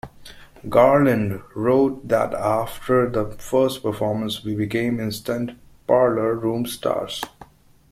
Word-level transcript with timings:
Garland 0.67 1.43
wrote 1.55 2.07
that 2.07 2.33
after 2.33 3.07
the 3.07 3.33
first 3.37 3.83
performance, 3.83 4.43
We 4.43 4.55
become 4.55 4.99
instant 4.99 5.51
parlor 5.85 6.33
room 6.33 6.65
stars. 6.65 7.21